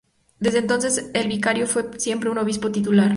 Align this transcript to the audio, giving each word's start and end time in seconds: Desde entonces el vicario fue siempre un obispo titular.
Desde 0.39 0.57
entonces 0.57 1.11
el 1.13 1.27
vicario 1.27 1.67
fue 1.67 1.87
siempre 1.99 2.31
un 2.31 2.39
obispo 2.39 2.71
titular. 2.71 3.09